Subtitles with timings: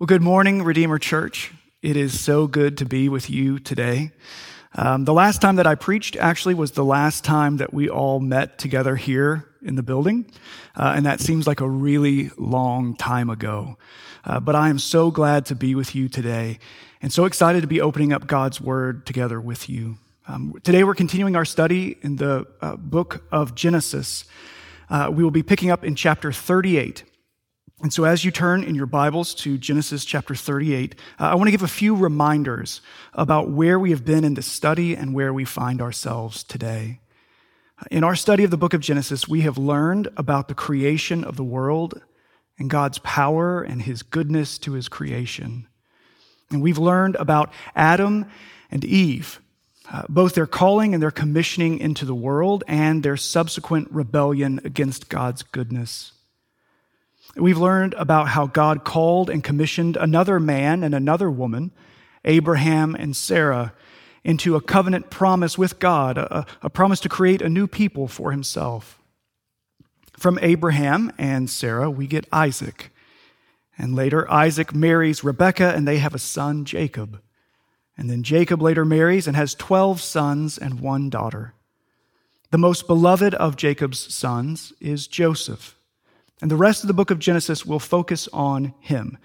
[0.00, 1.52] Well, good morning, Redeemer Church.
[1.82, 4.12] It is so good to be with you today.
[4.76, 8.20] Um, the last time that I preached actually was the last time that we all
[8.20, 10.30] met together here in the building,
[10.76, 13.76] uh, and that seems like a really long time ago.
[14.24, 16.60] Uh, but I am so glad to be with you today
[17.02, 19.98] and so excited to be opening up God's Word together with you.
[20.28, 24.26] Um, today we're continuing our study in the uh, book of Genesis.
[24.88, 27.02] Uh, we will be picking up in chapter 38.
[27.80, 31.46] And so, as you turn in your Bibles to Genesis chapter 38, uh, I want
[31.46, 32.80] to give a few reminders
[33.12, 36.98] about where we have been in this study and where we find ourselves today.
[37.88, 41.36] In our study of the book of Genesis, we have learned about the creation of
[41.36, 42.02] the world
[42.58, 45.68] and God's power and his goodness to his creation.
[46.50, 48.26] And we've learned about Adam
[48.72, 49.40] and Eve,
[49.92, 55.08] uh, both their calling and their commissioning into the world and their subsequent rebellion against
[55.08, 56.10] God's goodness.
[57.36, 61.70] We've learned about how God called and commissioned another man and another woman,
[62.24, 63.72] Abraham and Sarah,
[64.24, 68.32] into a covenant promise with God, a, a, promise to create a new people for
[68.32, 69.00] himself.
[70.18, 72.90] From Abraham and Sarah, we get Isaac.
[73.76, 77.20] And later, Isaac marries Rebekah, and they have a son, Jacob.
[77.96, 81.54] And then Jacob later marries and has 12 sons and one daughter.
[82.50, 85.77] The most beloved of Jacob's sons is Joseph.
[86.40, 89.18] And the rest of the book of Genesis will focus on him.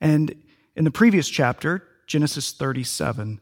[0.00, 0.34] And
[0.74, 3.40] in the previous chapter, Genesis 37,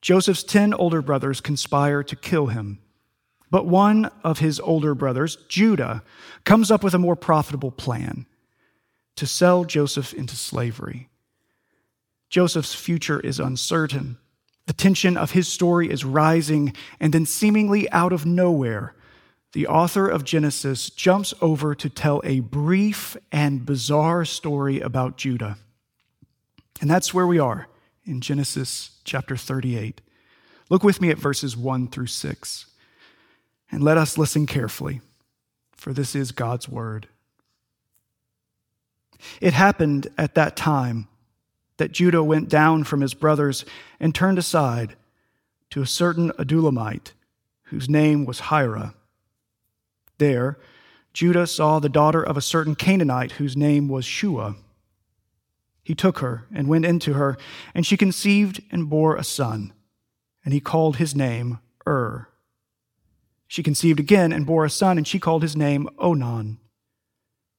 [0.00, 2.78] Joseph's 10 older brothers conspire to kill him.
[3.50, 6.02] But one of his older brothers, Judah,
[6.44, 8.26] comes up with a more profitable plan
[9.16, 11.08] to sell Joseph into slavery.
[12.28, 14.18] Joseph's future is uncertain.
[14.66, 18.94] The tension of his story is rising, and then, seemingly out of nowhere,
[19.56, 25.56] the author of Genesis jumps over to tell a brief and bizarre story about Judah.
[26.82, 27.66] And that's where we are
[28.04, 30.02] in Genesis chapter 38.
[30.68, 32.66] Look with me at verses 1 through 6.
[33.72, 35.00] And let us listen carefully,
[35.74, 37.08] for this is God's word.
[39.40, 41.08] It happened at that time
[41.78, 43.64] that Judah went down from his brothers
[43.98, 44.96] and turned aside
[45.70, 47.12] to a certain Adullamite
[47.62, 48.92] whose name was Hirah.
[50.18, 50.58] There,
[51.12, 54.56] Judah saw the daughter of a certain Canaanite whose name was Shua.
[55.82, 57.38] He took her and went into her,
[57.74, 59.72] and she conceived and bore a son,
[60.44, 62.28] and he called his name Ur.
[63.46, 66.58] She conceived again and bore a son, and she called his name Onan.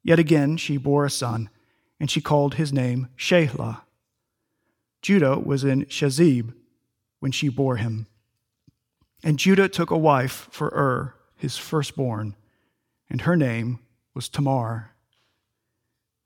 [0.04, 1.50] Yet again she bore a son,
[2.00, 3.82] and she called his name Shelah.
[5.02, 6.54] Judah was in Chezib
[7.20, 8.08] when she bore him.
[9.24, 12.36] And Judah took a wife for Ur, his firstborn
[13.10, 13.80] and her name
[14.14, 14.92] was Tamar.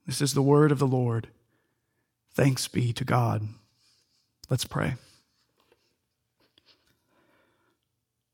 [0.06, 1.28] This is the word of the Lord.
[2.34, 3.48] Thanks be to God.
[4.50, 4.96] Let's pray.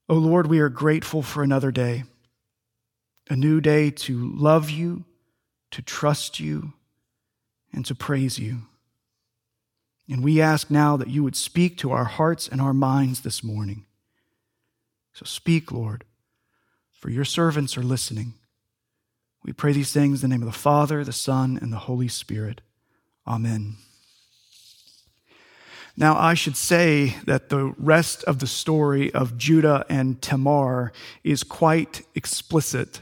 [0.09, 2.06] O oh Lord, we are grateful for another day,
[3.30, 5.03] a new day to love you,
[5.72, 6.74] to trust you,
[7.74, 8.59] and to praise you.
[10.09, 13.44] And we ask now that you would speak to our hearts and our minds this
[13.44, 13.86] morning.
[15.12, 16.06] So speak, Lord
[16.97, 18.34] for your servants are listening.
[19.44, 22.08] We pray these things in the name of the Father, the Son, and the Holy
[22.08, 22.62] Spirit.
[23.25, 23.75] Amen.
[25.96, 30.91] Now, I should say that the rest of the story of Judah and Tamar
[31.24, 33.02] is quite explicit.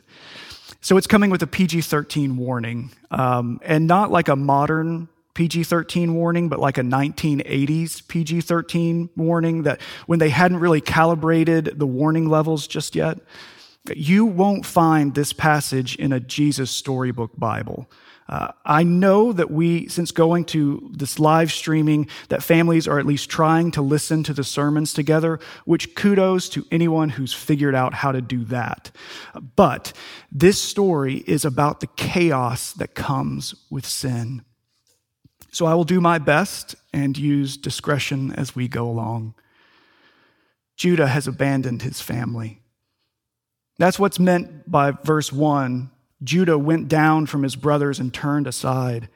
[0.81, 5.63] So it's coming with a PG 13 warning, um, and not like a modern PG
[5.63, 11.73] 13 warning, but like a 1980s PG 13 warning that when they hadn't really calibrated
[11.77, 13.19] the warning levels just yet.
[13.93, 17.89] You won't find this passage in a Jesus storybook Bible.
[18.27, 23.05] Uh, I know that we, since going to this live streaming, that families are at
[23.05, 27.93] least trying to listen to the sermons together, which kudos to anyone who's figured out
[27.93, 28.89] how to do that.
[29.55, 29.93] But
[30.31, 34.43] this story is about the chaos that comes with sin.
[35.51, 39.35] So I will do my best and use discretion as we go along.
[40.75, 42.59] Judah has abandoned his family.
[43.77, 45.89] That's what's meant by verse 1.
[46.23, 49.09] Judah went down from his brothers and turned aside.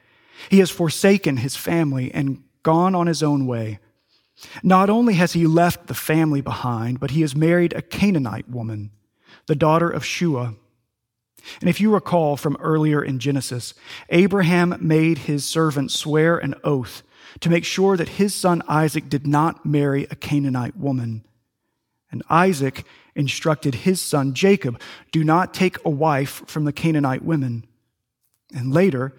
[0.48, 3.78] He has forsaken his family and gone on his own way.
[4.62, 8.90] Not only has he left the family behind, but he has married a Canaanite woman,
[9.46, 10.54] the daughter of Shua.
[11.60, 13.74] And if you recall from earlier in Genesis,
[14.10, 17.02] Abraham made his servant swear an oath
[17.40, 21.24] to make sure that his son Isaac did not marry a Canaanite woman.
[22.10, 22.84] And Isaac
[23.14, 24.80] instructed his son Jacob,
[25.12, 27.64] Do not take a wife from the Canaanite women.
[28.54, 29.14] And later,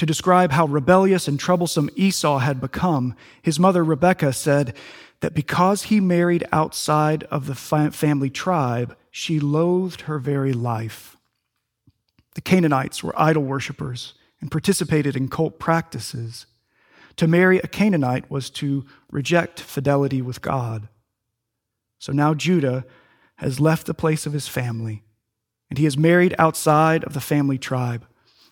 [0.00, 4.74] To describe how rebellious and troublesome Esau had become, his mother Rebekah said
[5.20, 11.18] that because he married outside of the family tribe, she loathed her very life.
[12.34, 16.46] The Canaanites were idol worshippers and participated in cult practices.
[17.16, 20.88] To marry a Canaanite was to reject fidelity with God.
[21.98, 22.86] So now Judah
[23.40, 25.02] has left the place of his family,
[25.68, 28.06] and he is married outside of the family tribe.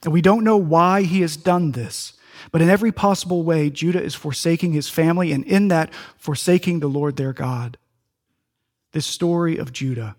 [0.05, 2.15] And we don't know why he has done this,
[2.53, 6.89] but in every possible way, Judah is forsaking his family, and in that, forsaking the
[6.89, 7.79] Lord their God.
[8.93, 10.17] This story of Judah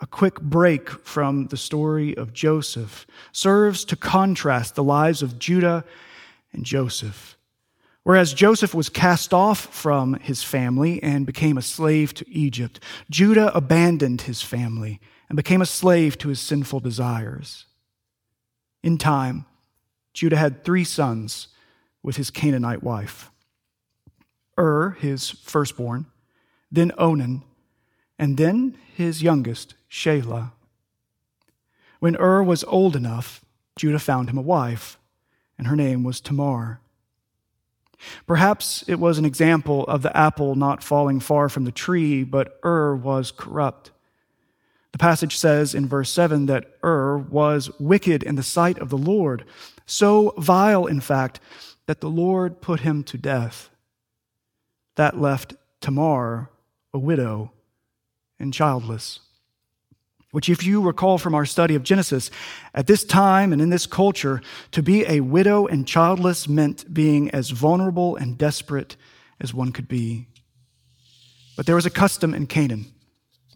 [0.00, 5.84] a quick break from the story of Joseph serves to contrast the lives of Judah
[6.52, 7.36] and Joseph.
[8.04, 13.54] Whereas Joseph was cast off from his family and became a slave to Egypt, Judah
[13.56, 17.66] abandoned his family and became a slave to his sinful desires.
[18.82, 19.46] In time,
[20.12, 21.48] Judah had three sons
[22.02, 23.30] with his Canaanite wife
[24.58, 26.06] Ur, his firstborn,
[26.70, 27.42] then Onan,
[28.18, 30.52] and then his youngest, Shelah.
[32.00, 33.44] When Ur was old enough,
[33.76, 34.98] Judah found him a wife,
[35.56, 36.80] and her name was Tamar.
[38.26, 42.58] Perhaps it was an example of the apple not falling far from the tree, but
[42.64, 43.90] Ur was corrupt.
[44.92, 48.98] The passage says in verse 7 that Ur was wicked in the sight of the
[48.98, 49.44] Lord,
[49.86, 51.40] so vile, in fact,
[51.86, 53.70] that the Lord put him to death.
[54.96, 56.50] That left Tamar
[56.92, 57.52] a widow
[58.38, 59.20] and childless.
[60.32, 62.30] Which, if you recall from our study of Genesis,
[62.74, 64.40] at this time and in this culture,
[64.72, 68.96] to be a widow and childless meant being as vulnerable and desperate
[69.40, 70.26] as one could be.
[71.56, 72.86] But there was a custom in Canaan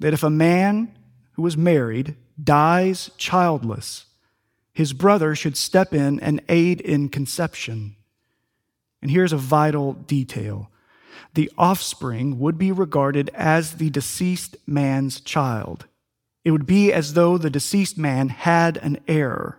[0.01, 0.95] that if a man
[1.33, 4.05] who was married dies childless,
[4.73, 7.97] his brother should step in and aid in conception.
[9.01, 10.71] And here's a vital detail
[11.33, 15.87] the offspring would be regarded as the deceased man's child.
[16.47, 19.59] It would be as though the deceased man had an heir.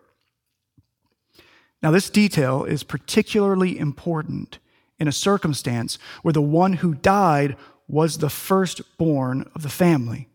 [1.83, 4.59] Now, this detail is particularly important
[4.97, 7.57] in a circumstance where the one who died
[7.89, 10.29] was the firstborn of the family,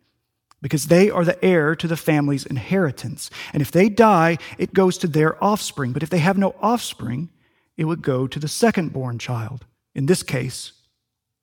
[0.60, 3.30] because they are the heir to the family's inheritance.
[3.54, 5.92] And if they die, it goes to their offspring.
[5.92, 7.30] But if they have no offspring,
[7.78, 9.64] it would go to the secondborn child,
[9.94, 10.72] in this case,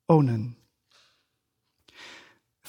[0.08, 0.54] Onan.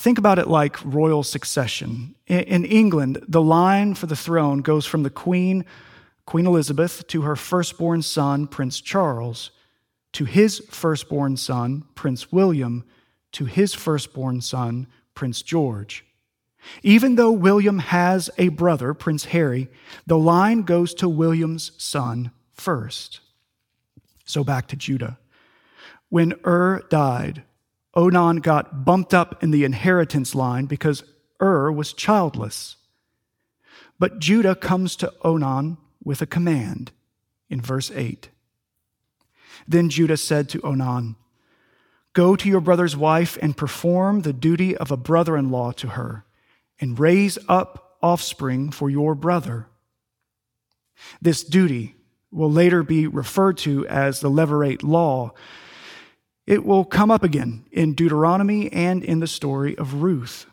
[0.02, 2.16] Think about it like royal succession.
[2.26, 5.64] In England, the line for the throne goes from the Queen,
[6.26, 9.52] Queen Elizabeth, to her firstborn son, Prince Charles,
[10.14, 12.84] to his firstborn son, Prince William,
[13.34, 16.04] to his firstborn son, Prince George.
[16.82, 19.70] Even though William has a brother, Prince Harry,
[20.08, 23.20] the line goes to William's son first.
[24.26, 25.20] So back to Judah.
[26.10, 27.44] When Ur died,
[27.94, 31.04] Onan got bumped up in the inheritance line because
[31.42, 32.78] Ur was childless.
[34.00, 36.92] But Judah comes to Onan with a command
[37.50, 38.30] in verse 8.
[39.68, 41.16] Then Judah said to Onan,
[42.14, 45.90] Go to your brother's wife and perform the duty of a brother in law to
[45.90, 46.26] her,
[46.80, 49.68] and raise up offspring for your brother.
[51.22, 51.96] This duty
[52.32, 55.34] will later be referred to as the Levirate law
[56.52, 60.48] it will come up again in Deuteronomy and in the story of Ruth.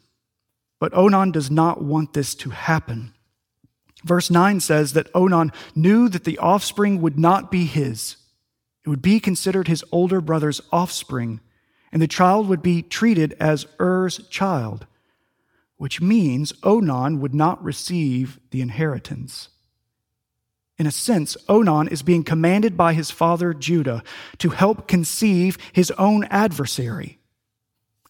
[0.78, 3.14] But Onan does not want this to happen.
[4.04, 8.16] Verse 9 says that Onan knew that the offspring would not be his.
[8.86, 11.40] It would be considered his older brother's offspring,
[11.90, 14.86] and the child would be treated as Er's child,
[15.78, 19.48] which means Onan would not receive the inheritance.
[20.78, 24.04] In a sense, Onan is being commanded by his father Judah
[24.38, 27.18] to help conceive his own adversary.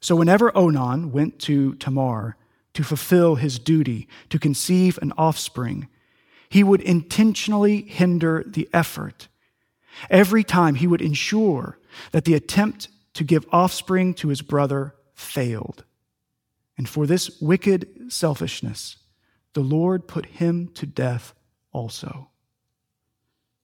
[0.01, 2.37] So whenever Onan went to Tamar
[2.75, 5.89] to fulfill his duty to conceive an offspring,
[6.51, 9.29] he would intentionally hinder the effort.
[10.11, 11.79] Every time he would ensure
[12.13, 15.85] that the attempt to give offspring to his brother failed.
[16.77, 18.99] And for this wicked selfishness,
[19.55, 21.35] the Lord put him to death
[21.73, 22.28] also.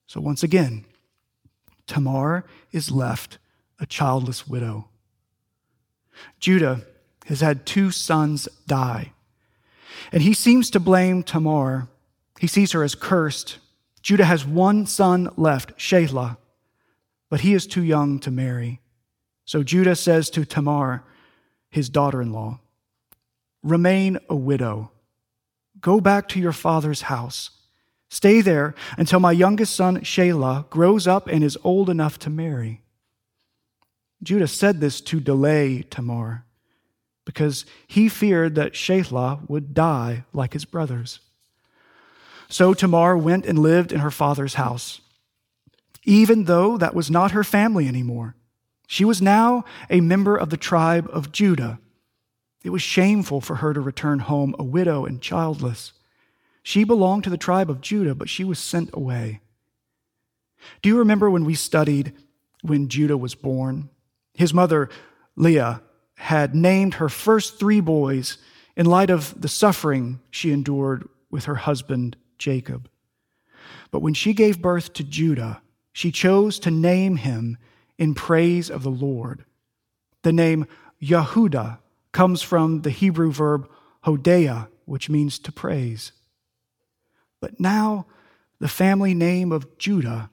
[0.06, 0.84] So once again,
[1.86, 3.38] Tamar is left
[3.78, 4.88] a childless widow.
[6.38, 6.82] Judah
[7.26, 9.12] has had two sons die,
[10.12, 11.88] and he seems to blame Tamar.
[12.38, 13.58] He sees her as cursed.
[14.02, 16.36] Judah has one son left, Shelah,
[17.30, 18.80] but he is too young to marry.
[19.44, 21.04] So Judah says to Tamar,
[21.70, 22.60] his daughter in law,
[23.62, 24.90] Remain a widow.
[25.80, 27.50] Go back to your father's house
[28.14, 32.80] Stay there until my youngest son, Shelah, grows up and is old enough to marry.
[34.22, 36.44] Judah said this to delay Tamar,
[37.24, 41.18] because he feared that Shelah would die like his brothers.
[42.48, 45.00] So Tamar went and lived in her father's house,
[46.04, 48.36] even though that was not her family anymore.
[48.86, 51.80] She was now a member of the tribe of Judah.
[52.62, 55.94] It was shameful for her to return home a widow and childless.
[56.64, 59.40] She belonged to the tribe of Judah, but she was sent away.
[60.80, 62.14] Do you remember when we studied
[62.62, 63.90] when Judah was born?
[64.32, 64.88] His mother,
[65.36, 65.82] Leah,
[66.16, 68.38] had named her first three boys
[68.76, 72.88] in light of the suffering she endured with her husband, Jacob.
[73.90, 75.60] But when she gave birth to Judah,
[75.92, 77.58] she chose to name him
[77.98, 79.44] in praise of the Lord.
[80.22, 80.66] The name
[81.02, 81.78] Yehudah
[82.12, 83.68] comes from the Hebrew verb
[84.04, 86.12] hodeah, which means to praise.
[87.44, 88.06] But now
[88.58, 90.30] the family name of Judah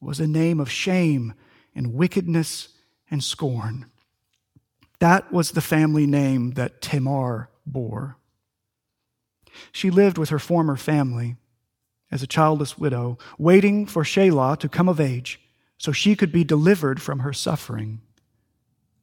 [0.00, 1.34] was a name of shame
[1.74, 2.70] and wickedness
[3.10, 3.90] and scorn.
[4.98, 8.16] That was the family name that Tamar bore.
[9.70, 11.36] She lived with her former family
[12.10, 15.38] as a childless widow, waiting for Shelah to come of age
[15.76, 18.00] so she could be delivered from her suffering.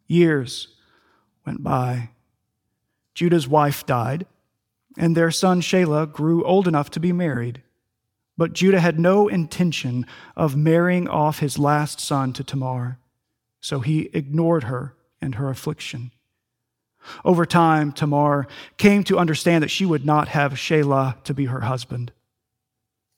[0.07, 0.69] Years
[1.45, 2.09] went by.
[3.13, 4.25] Judah's wife died,
[4.97, 7.61] and their son Shelah grew old enough to be married.
[8.37, 12.97] But Judah had no intention of marrying off his last son to Tamar,
[13.61, 16.11] so he ignored her and her affliction.
[17.25, 18.47] Over time, Tamar
[18.77, 22.11] came to understand that she would not have Shelah to be her husband.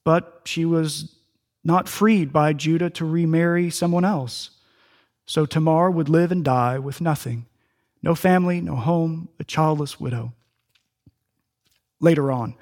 [0.03, 1.15] But she was
[1.63, 4.51] not freed by Judah to remarry someone else.
[5.25, 7.47] So Tamar would live and die with nothing
[8.03, 10.31] no family, no home, a childless widow.
[11.99, 12.55] Later on,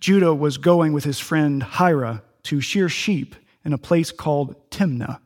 [0.00, 5.20] Judah was going with his friend Hirah to shear sheep in a place called Timnah.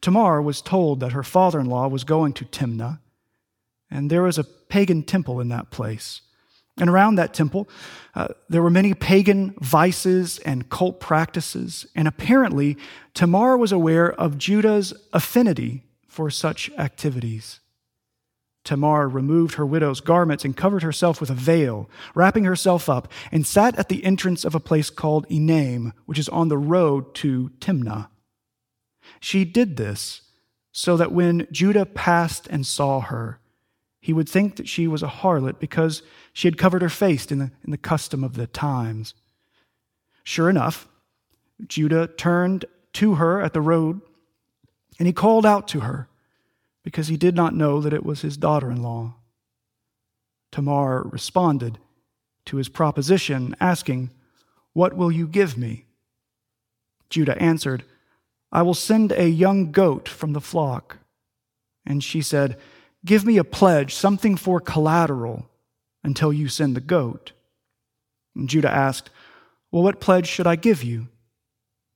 [0.00, 2.98] Tamar was told that her father in law was going to Timnah,
[3.90, 6.22] and there was a pagan temple in that place.
[6.76, 7.68] And around that temple,
[8.14, 12.76] uh, there were many pagan vices and cult practices, and apparently,
[13.14, 17.60] Tamar was aware of Judah's affinity for such activities.
[18.64, 23.46] Tamar removed her widow's garments and covered herself with a veil, wrapping herself up, and
[23.46, 27.50] sat at the entrance of a place called Enaim, which is on the road to
[27.60, 28.08] Timnah.
[29.18, 30.22] She did this
[30.72, 33.40] so that when Judah passed and saw her,
[34.00, 36.02] he would think that she was a harlot because
[36.32, 39.14] she had covered her face in the, in the custom of the times.
[40.22, 40.86] Sure enough,
[41.66, 42.64] Judah turned
[42.94, 44.00] to her at the road,
[44.98, 46.09] and he called out to her
[46.90, 49.14] because he did not know that it was his daughter in law.
[50.50, 51.78] Tamar responded
[52.46, 54.10] to his proposition, asking,
[54.72, 55.84] What will you give me?
[57.08, 57.84] Judah answered,
[58.50, 60.98] I will send a young goat from the flock.
[61.86, 62.58] And she said,
[63.04, 65.48] Give me a pledge, something for collateral,
[66.02, 67.30] until you send the goat.
[68.34, 69.10] And Judah asked,
[69.70, 71.06] Well, what pledge should I give you?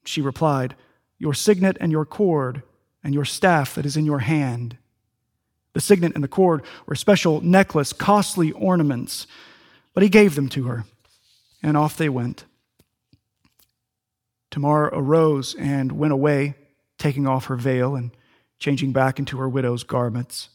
[0.05, 0.77] She replied,
[1.19, 2.63] Your signet and your cord
[3.03, 4.79] and your staff that is in your hand.
[5.75, 9.27] The signet and the cord were special necklace, costly ornaments,
[9.93, 10.85] but he gave them to her,
[11.63, 12.45] and off they went.
[14.51, 16.55] Tamar arose and went away,
[16.97, 18.13] taking off her veil and
[18.61, 20.49] changing back into her widow's garments.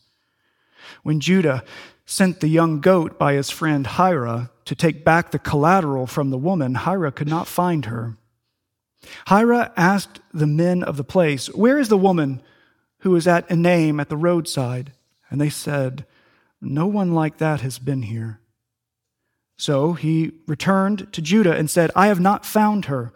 [1.03, 1.65] When Judah
[2.05, 6.37] sent the young goat by his friend Hirah to take back the collateral from the
[6.37, 8.15] woman, Hirah could not find her.
[9.27, 12.41] Hirah asked the men of the place, Where is the woman
[12.99, 14.93] who is at Enaim at the roadside?
[15.29, 16.05] And they said,
[16.61, 18.39] No one like that has been here.
[19.57, 23.11] So he returned to Judah and said, I have not found her.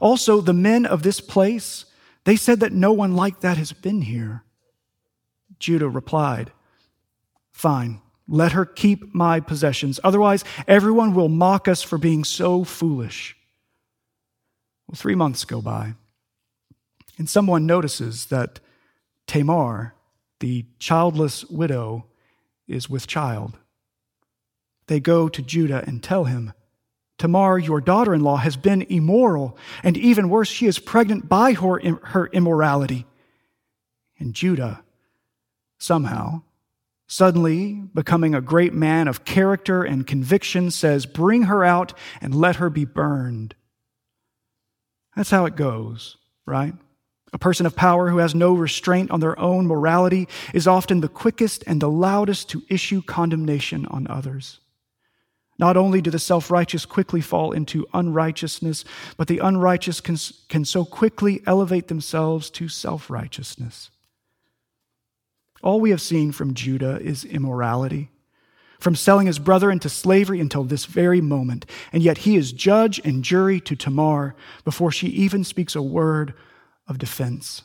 [0.00, 1.86] Also, the men of this place,
[2.24, 4.44] they said that no one like that has been here.
[5.58, 6.52] Judah replied,
[7.50, 9.98] Fine, let her keep my possessions.
[10.04, 13.36] Otherwise, everyone will mock us for being so foolish.
[14.86, 15.94] Well, three months go by,
[17.18, 18.60] and someone notices that
[19.26, 19.94] Tamar,
[20.40, 22.06] the childless widow,
[22.66, 23.58] is with child.
[24.86, 26.52] They go to Judah and tell him,
[27.18, 31.52] Tamar, your daughter in law, has been immoral, and even worse, she is pregnant by
[31.54, 33.06] her, her immorality.
[34.18, 34.84] And Judah,
[35.78, 36.42] somehow,
[37.08, 42.56] suddenly becoming a great man of character and conviction, says, Bring her out and let
[42.56, 43.56] her be burned.
[45.16, 46.16] That's how it goes,
[46.46, 46.74] right?
[47.32, 51.08] A person of power who has no restraint on their own morality is often the
[51.08, 54.60] quickest and the loudest to issue condemnation on others.
[55.58, 58.84] Not only do the self righteous quickly fall into unrighteousness,
[59.16, 60.16] but the unrighteous can,
[60.48, 63.90] can so quickly elevate themselves to self righteousness.
[65.62, 68.10] All we have seen from Judah is immorality,
[68.78, 73.00] from selling his brother into slavery until this very moment, and yet he is judge
[73.04, 76.32] and jury to Tamar before she even speaks a word
[76.88, 77.62] of defense.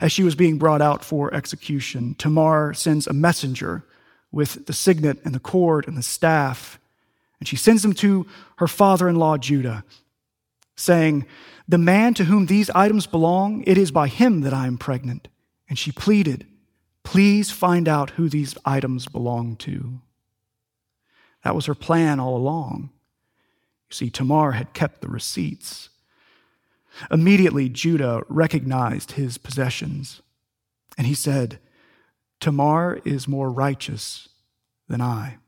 [0.00, 3.84] As she was being brought out for execution, Tamar sends a messenger
[4.32, 6.78] with the signet and the cord and the staff.
[7.38, 8.26] And she sends them to
[8.56, 9.84] her father in law, Judah,
[10.74, 11.26] saying,
[11.68, 15.28] The man to whom these items belong, it is by him that I am pregnant.
[15.68, 16.46] And she pleaded,
[17.02, 20.00] Please find out who these items belong to.
[21.44, 22.90] That was her plan all along.
[23.88, 25.90] You see, Tamar had kept the receipts.
[27.10, 30.22] Immediately, Judah recognized his possessions,
[30.96, 31.58] and he said,
[32.40, 34.28] Tamar is more righteous
[34.88, 35.38] than I.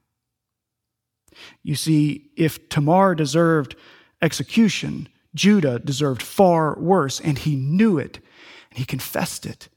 [1.62, 3.76] You see, if Tamar deserved
[4.21, 8.19] execution, Judah deserved far worse, and he knew it,
[8.71, 9.69] and he confessed it.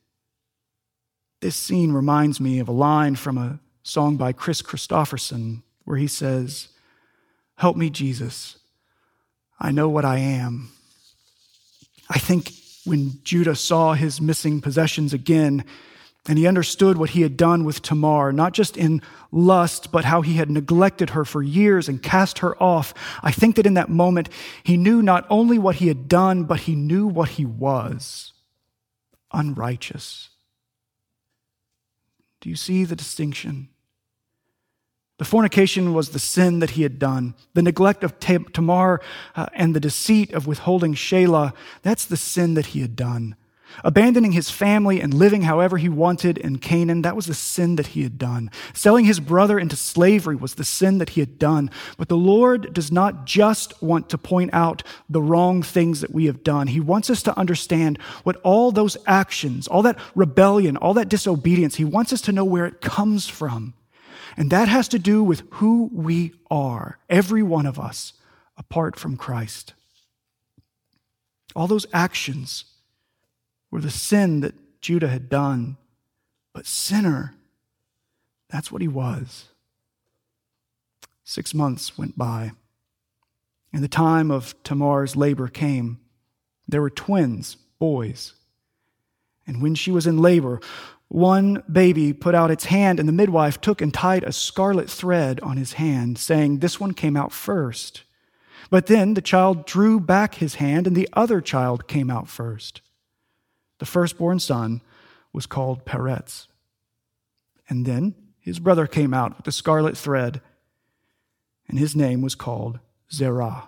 [1.41, 6.07] This scene reminds me of a line from a song by Kris Kristofferson where he
[6.07, 6.69] says,
[7.55, 8.57] Help me, Jesus.
[9.59, 10.71] I know what I am.
[12.11, 12.51] I think
[12.83, 15.63] when Judah saw his missing possessions again,
[16.27, 19.01] and he understood what he had done with Tamar, not just in
[19.31, 22.93] lust, but how he had neglected her for years and cast her off.
[23.23, 24.29] I think that in that moment,
[24.61, 28.33] he knew not only what he had done, but he knew what he was
[29.31, 30.29] unrighteous.
[32.41, 33.69] Do you see the distinction?
[35.21, 37.35] The fornication was the sin that he had done.
[37.53, 39.01] The neglect of Tamar
[39.35, 43.35] uh, and the deceit of withholding Shelah, that's the sin that he had done.
[43.83, 47.85] Abandoning his family and living however he wanted in Canaan, that was the sin that
[47.93, 48.49] he had done.
[48.73, 51.69] Selling his brother into slavery was the sin that he had done.
[51.99, 56.25] But the Lord does not just want to point out the wrong things that we
[56.25, 56.65] have done.
[56.65, 61.75] He wants us to understand what all those actions, all that rebellion, all that disobedience,
[61.75, 63.75] he wants us to know where it comes from.
[64.37, 68.13] And that has to do with who we are, every one of us,
[68.57, 69.73] apart from Christ.
[71.55, 72.65] All those actions
[73.69, 75.77] were the sin that Judah had done.
[76.53, 77.35] But sinner,
[78.49, 79.45] that's what he was.
[81.23, 82.51] Six months went by,
[83.71, 85.99] and the time of Tamar's labor came.
[86.67, 88.33] There were twins, boys.
[89.47, 90.59] And when she was in labor,
[91.11, 95.41] one baby put out its hand, and the midwife took and tied a scarlet thread
[95.41, 98.03] on his hand, saying, This one came out first.
[98.69, 102.79] But then the child drew back his hand, and the other child came out first.
[103.79, 104.81] The firstborn son
[105.33, 106.47] was called Peretz.
[107.67, 110.39] And then his brother came out with the scarlet thread,
[111.67, 112.79] and his name was called
[113.11, 113.65] Zerah.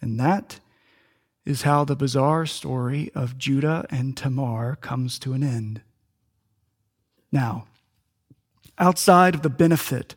[0.00, 0.60] And that
[1.44, 5.82] is how the bizarre story of Judah and Tamar comes to an end.
[7.32, 7.66] Now,
[8.78, 10.14] outside of the benefit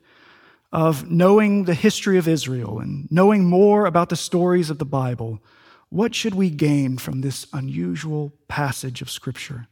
[0.72, 5.41] of knowing the history of Israel and knowing more about the stories of the Bible,
[5.89, 9.67] what should we gain from this unusual passage of Scripture?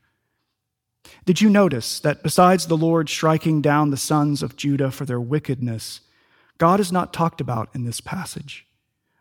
[1.25, 5.21] Did you notice that besides the Lord striking down the sons of Judah for their
[5.21, 6.01] wickedness,
[6.57, 8.65] God is not talked about in this passage?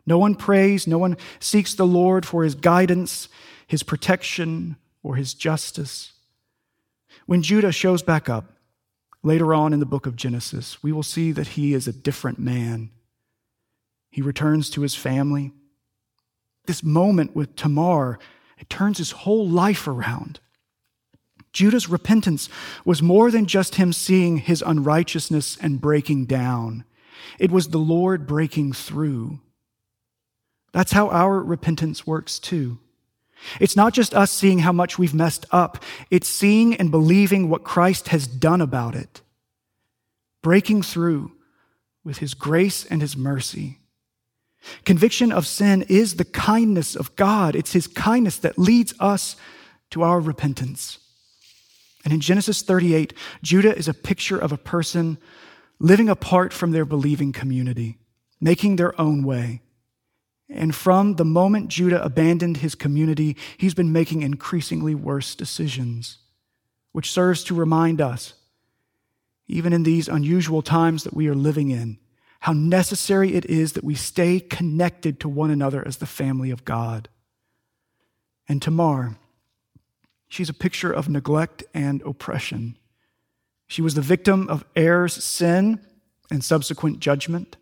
[0.07, 3.29] No one prays, no one seeks the Lord for his guidance,
[3.66, 6.12] his protection, or his justice.
[7.24, 8.52] When Judah shows back up
[9.22, 12.38] later on in the book of Genesis, we will see that he is a different
[12.38, 12.90] man.
[14.11, 15.52] He returns to his family.
[16.66, 18.18] This moment with Tamar,
[18.59, 20.40] it turns his whole life around.
[21.52, 22.48] Judah's repentance
[22.85, 26.85] was more than just him seeing his unrighteousness and breaking down.
[27.38, 29.40] It was the Lord breaking through.
[30.72, 32.79] That's how our repentance works too.
[33.61, 37.64] It's not just us seeing how much we've messed up, it's seeing and believing what
[37.64, 39.20] Christ has done about it,
[40.42, 41.33] breaking through
[42.05, 43.79] with his grace and his mercy.
[44.85, 47.55] Conviction of sin is the kindness of God.
[47.55, 49.37] It's his kindness that leads us
[49.90, 50.99] to our repentance.
[52.05, 55.18] And in Genesis 38, Judah is a picture of a person
[55.79, 57.99] living apart from their believing community,
[58.40, 59.61] making their own way.
[60.48, 66.18] And from the moment Judah abandoned his community, he's been making increasingly worse decisions,
[66.92, 68.35] which serves to remind us,
[69.48, 71.98] even in these unusual times that we are living in,
[72.40, 76.64] how necessary it is that we stay connected to one another as the family of
[76.64, 77.09] God.
[78.48, 79.16] And Tamar,
[80.28, 82.78] she's a picture of neglect and oppression.
[83.66, 85.80] She was the victim of Er's sin
[86.30, 87.56] and subsequent judgment.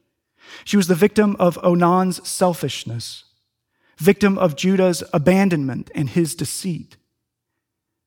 [0.65, 3.25] She was the victim of Onan's selfishness,
[3.99, 6.97] victim of Judah's abandonment and his deceit.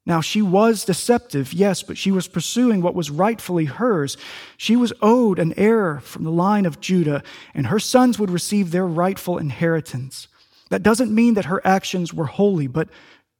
[0.05, 4.15] Now, she was deceptive, yes, but she was pursuing what was rightfully hers.
[4.55, 7.23] She was owed an heir from the line of Judah,
[7.53, 10.29] and her sons would receive their rightful inheritance.
[10.69, 12.87] That doesn't mean that her actions were holy, but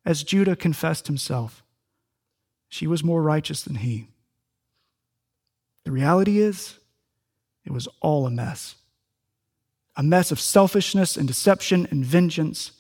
[0.06, 1.64] as Judah confessed himself,
[2.68, 4.10] she was more righteous than he.
[5.86, 6.80] The reality is,
[7.64, 8.76] it was all a mess.
[9.98, 12.72] A mess of selfishness and deception and vengeance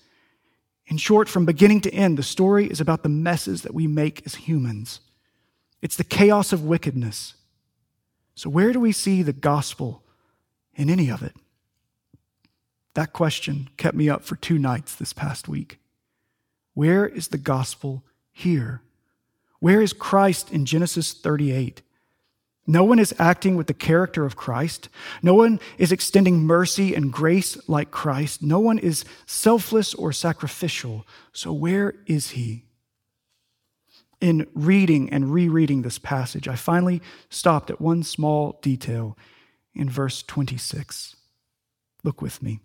[0.88, 4.26] in short, from beginning to end, the story is about the messes that we make
[4.26, 5.02] as humans.
[5.82, 7.34] It's the chaos of wickedness.
[8.36, 10.04] So, where do we see the gospel
[10.76, 11.36] in any of it?
[12.94, 15.80] That question kept me up for two nights this past week.
[16.74, 18.82] Where is the gospel here?
[19.60, 21.82] Where is Christ in Genesis 38?
[22.70, 24.90] No one is acting with the character of Christ.
[25.24, 28.44] No one is extending mercy and grace like Christ.
[28.44, 31.08] No one is selfless or sacrificial.
[31.32, 32.66] So, where is he?
[34.20, 39.18] In reading and rereading this passage, I finally stopped at one small detail
[39.74, 41.16] in verse 26.
[42.04, 42.60] Look with me.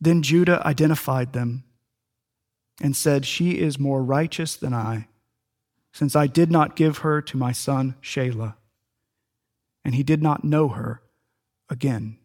[0.00, 1.62] Then Judah identified them
[2.80, 5.06] and said, She is more righteous than I
[5.92, 8.54] since I did not give her to my son Shelah.
[9.84, 11.02] And he did not know her
[11.68, 12.18] again.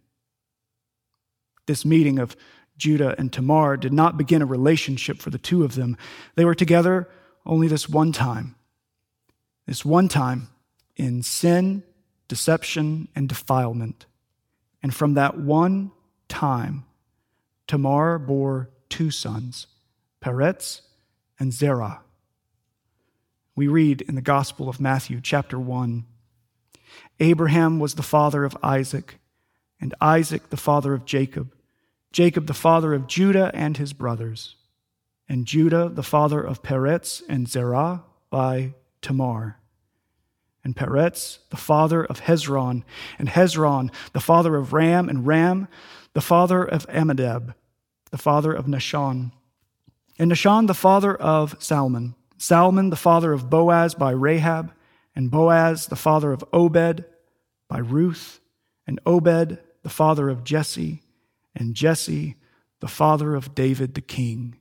[1.65, 2.35] This meeting of
[2.77, 5.97] Judah and Tamar did not begin a relationship for the two of them.
[6.35, 7.09] They were together
[7.45, 8.55] only this one time.
[9.65, 10.49] This one time
[10.95, 11.83] in sin,
[12.27, 14.05] deception, and defilement.
[14.81, 15.91] And from that one
[16.27, 16.85] time,
[17.67, 19.67] Tamar bore two sons,
[20.21, 20.81] Peretz
[21.39, 22.01] and Zerah.
[23.57, 26.05] We read in the Gospel of Matthew, chapter 1
[27.19, 29.19] Abraham was the father of Isaac,
[29.81, 31.51] and Isaac the father of Jacob,
[32.11, 34.57] Jacob the father of Judah and his brothers,
[35.27, 39.57] and Judah the father of Peretz and Zerah by Tamar,
[40.63, 42.83] and Peretz the father of Hezron,
[43.17, 45.67] and Hezron the father of Ram, and Ram
[46.13, 47.55] the father of Amminadab,
[48.11, 49.31] the father of Nahshon,
[50.19, 54.73] and Nahshon the father of Salmon Salmon, the father of Boaz by Rahab,
[55.15, 57.05] and Boaz, the father of Obed
[57.67, 58.39] by Ruth,
[58.85, 61.01] and Obed, the father of Jesse,
[61.55, 62.35] and Jesse,
[62.79, 64.57] the father of David the king.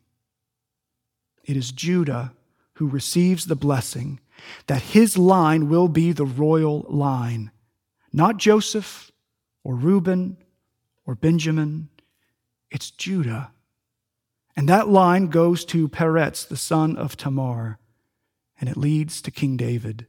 [1.44, 2.32] It is Judah
[2.74, 4.20] who receives the blessing
[4.66, 7.50] that his line will be the royal line,
[8.12, 9.10] not Joseph
[9.62, 10.36] or Reuben
[11.06, 11.88] or Benjamin.
[12.70, 13.52] It's Judah.
[14.56, 17.78] And that line goes to Peretz, the son of Tamar,
[18.58, 20.06] and it leads to King David.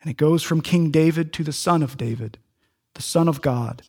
[0.00, 2.38] And it goes from King David to the son of David,
[2.94, 3.82] the son of God,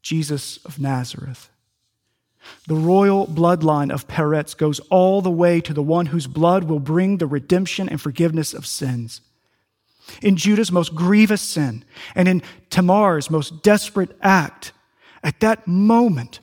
[0.00, 1.50] Jesus of Nazareth.
[2.68, 6.80] The royal bloodline of Peretz goes all the way to the one whose blood will
[6.80, 9.20] bring the redemption and forgiveness of sins.
[10.22, 14.72] In Judah's most grievous sin and in Tamar's most desperate act,
[15.22, 16.40] at that moment,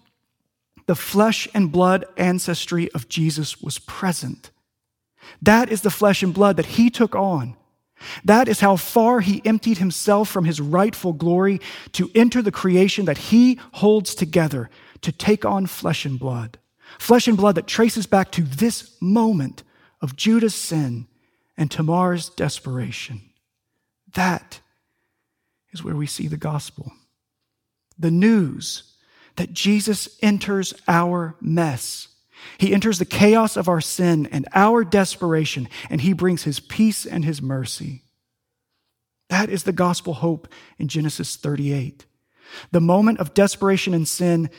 [0.86, 4.52] the flesh and blood ancestry of Jesus was present.
[5.42, 7.56] That is the flesh and blood that he took on.
[8.26, 11.62] That is how far he emptied himself from his rightful glory
[11.94, 14.70] to enter the creation that he holds together
[15.02, 16.58] to take on flesh and blood.
[17.00, 19.64] Flesh and blood that traces back to this moment
[20.02, 21.08] of Judah's sin
[21.58, 23.22] and Tamar's desperation.
[24.14, 24.60] That
[25.72, 26.92] is where we see the gospel.
[27.98, 28.93] The news
[29.36, 32.10] that Jesus enters our mess.
[32.58, 37.06] He enters the chaos of our sin and our desperation, and he brings his peace
[37.06, 38.04] and his mercy.
[39.30, 42.06] That is the gospel hope in Genesis 38.
[42.72, 44.50] The moment of desperation and sin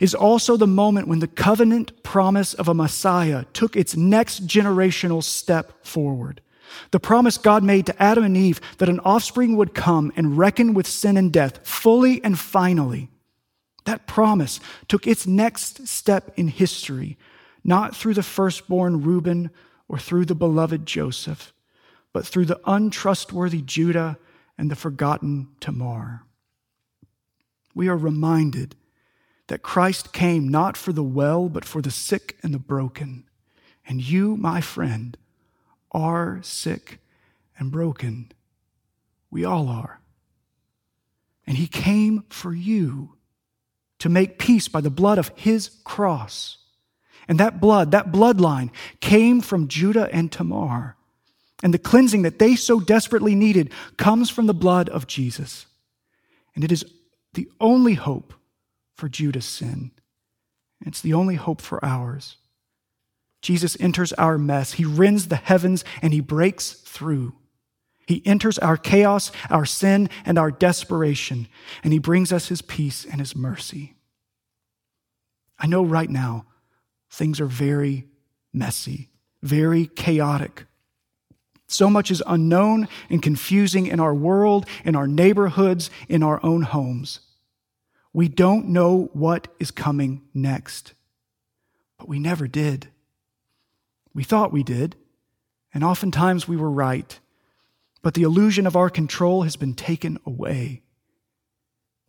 [0.00, 5.22] is also the moment when the covenant promise of a Messiah took its next generational
[5.22, 6.40] step forward.
[6.90, 10.72] The promise God made to Adam and Eve that an offspring would come and reckon
[10.72, 13.09] with sin and death fully and finally.
[13.90, 17.18] That promise took its next step in history,
[17.64, 19.50] not through the firstborn Reuben
[19.88, 21.52] or through the beloved Joseph,
[22.12, 24.16] but through the untrustworthy Judah
[24.56, 26.22] and the forgotten Tamar.
[27.74, 28.76] We are reminded
[29.48, 33.24] that Christ came not for the well, but for the sick and the broken.
[33.84, 35.16] And you, my friend,
[35.90, 37.00] are sick
[37.58, 38.30] and broken.
[39.32, 40.00] We all are.
[41.44, 43.16] And he came for you
[44.00, 46.58] to make peace by the blood of his cross.
[47.28, 50.96] And that blood, that bloodline, came from Judah and Tamar.
[51.62, 55.66] And the cleansing that they so desperately needed comes from the blood of Jesus.
[56.54, 56.84] And it is
[57.34, 58.34] the only hope
[58.94, 59.92] for Judah's sin.
[60.84, 62.36] It's the only hope for ours.
[63.42, 64.72] Jesus enters our mess.
[64.72, 67.34] He rends the heavens and he breaks through.
[68.10, 71.46] He enters our chaos, our sin, and our desperation,
[71.84, 73.94] and he brings us his peace and his mercy.
[75.56, 76.46] I know right now
[77.08, 78.08] things are very
[78.52, 79.10] messy,
[79.44, 80.64] very chaotic.
[81.68, 86.62] So much is unknown and confusing in our world, in our neighborhoods, in our own
[86.62, 87.20] homes.
[88.12, 90.94] We don't know what is coming next,
[91.96, 92.88] but we never did.
[94.12, 94.96] We thought we did,
[95.72, 97.16] and oftentimes we were right,
[98.02, 100.82] but the illusion of our control has been taken away.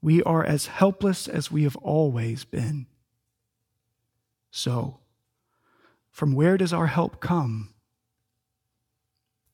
[0.02, 2.88] We are as helpless as we have always been.
[4.50, 5.00] So,
[6.10, 7.74] from where does our help come?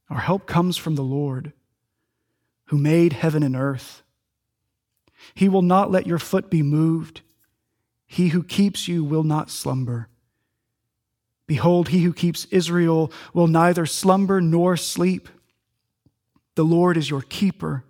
[0.10, 1.54] Our help comes from the Lord,
[2.66, 4.04] who made heaven and earth.
[5.34, 7.22] He will not let your foot be moved.
[8.06, 10.08] He who keeps you will not slumber.
[11.46, 15.30] Behold, he who keeps Israel will neither slumber nor sleep.
[16.58, 17.84] The Lord is your keeper,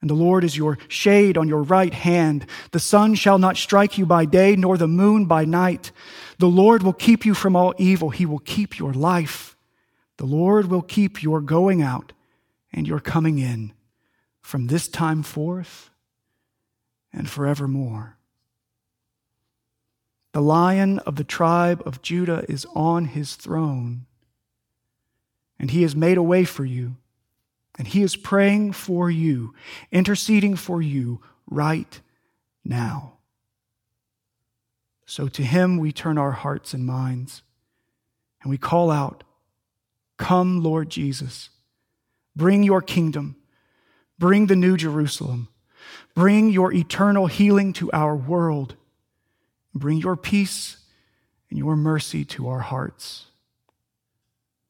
[0.00, 2.44] and the Lord is your shade on your right hand.
[2.72, 5.92] The sun shall not strike you by day, nor the moon by night.
[6.40, 8.10] The Lord will keep you from all evil.
[8.10, 9.56] He will keep your life.
[10.16, 12.12] The Lord will keep your going out
[12.72, 13.72] and your coming in
[14.40, 15.90] from this time forth
[17.12, 18.18] and forevermore.
[20.32, 24.06] The lion of the tribe of Judah is on his throne,
[25.56, 26.96] and he has made a way for you,
[27.78, 29.54] and he is praying for you,
[29.92, 32.00] interceding for you right
[32.64, 33.14] now.
[35.04, 37.42] So to him we turn our hearts and minds,
[38.42, 39.22] and we call out,
[40.16, 41.50] Come, Lord Jesus,
[42.34, 43.36] bring your kingdom,
[44.18, 45.48] bring the new Jerusalem,
[46.14, 48.76] bring your eternal healing to our world
[49.76, 50.78] Bring your peace
[51.50, 53.26] and your mercy to our hearts.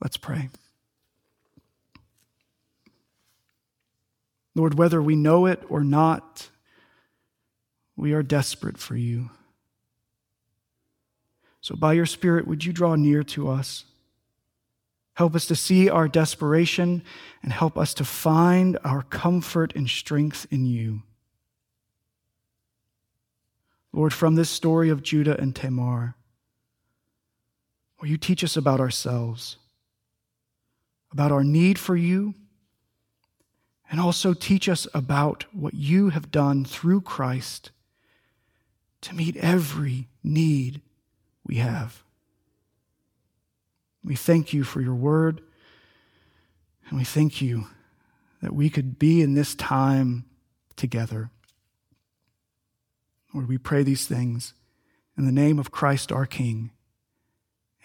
[0.00, 0.50] Let's pray.
[4.56, 6.48] Lord, whether we know it or not,
[7.94, 9.28] we are desperate for you.
[11.60, 13.84] So, by your Spirit, would you draw near to us?
[15.12, 17.02] Help us to see our desperation
[17.42, 21.02] and help us to find our comfort and strength in you.
[23.92, 26.14] Lord, from this story of Judah and Tamar,
[28.00, 29.58] will you teach us about ourselves,
[31.12, 32.34] about our need for you,
[33.90, 37.70] and also teach us about what you have done through Christ
[39.02, 40.80] to meet every need
[41.44, 42.02] we have.
[44.04, 45.40] We thank you for your word,
[46.88, 47.66] and we thank you
[48.42, 50.24] that we could be in this time
[50.76, 51.30] together.
[53.34, 54.54] Lord, we pray these things
[55.16, 56.70] in the name of Christ our King.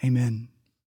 [0.04, 0.51] Amen.